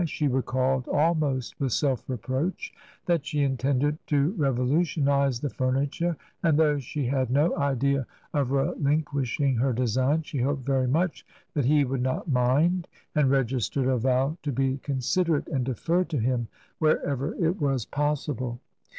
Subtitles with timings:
[0.07, 2.73] She recalled almost with self reproach
[3.05, 8.49] that she intended to revolu tionize the furniture; and though she had no idea of
[8.49, 13.97] relinquishing her design, she hoped very much that he would not mind, and registered a
[13.99, 16.47] vow to be considerate and defer to him
[16.79, 18.59] wherever it was possible.